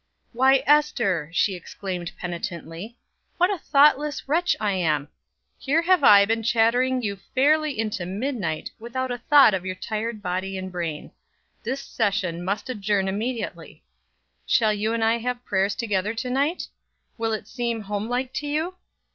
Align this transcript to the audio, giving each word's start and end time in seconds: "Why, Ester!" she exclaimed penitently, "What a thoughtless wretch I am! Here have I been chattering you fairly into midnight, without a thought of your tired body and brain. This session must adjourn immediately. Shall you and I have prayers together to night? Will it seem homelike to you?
"Why, 0.33 0.63
Ester!" 0.65 1.29
she 1.31 1.53
exclaimed 1.53 2.13
penitently, 2.17 2.97
"What 3.37 3.51
a 3.51 3.59
thoughtless 3.59 4.27
wretch 4.27 4.55
I 4.59 4.71
am! 4.71 5.09
Here 5.59 5.83
have 5.83 6.03
I 6.03 6.25
been 6.25 6.41
chattering 6.41 7.03
you 7.03 7.17
fairly 7.35 7.77
into 7.77 8.07
midnight, 8.07 8.71
without 8.79 9.11
a 9.11 9.19
thought 9.19 9.53
of 9.53 9.63
your 9.63 9.75
tired 9.75 10.23
body 10.23 10.57
and 10.57 10.71
brain. 10.71 11.11
This 11.61 11.81
session 11.83 12.43
must 12.43 12.67
adjourn 12.67 13.07
immediately. 13.07 13.83
Shall 14.47 14.73
you 14.73 14.91
and 14.91 15.03
I 15.03 15.19
have 15.19 15.45
prayers 15.45 15.75
together 15.75 16.15
to 16.15 16.31
night? 16.31 16.67
Will 17.19 17.31
it 17.31 17.47
seem 17.47 17.81
homelike 17.81 18.33
to 18.33 18.47
you? 18.47 18.77